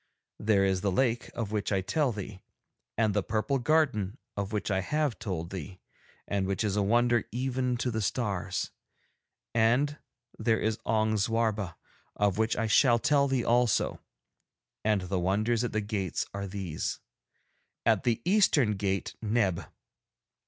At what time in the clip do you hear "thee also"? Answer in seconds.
13.27-13.99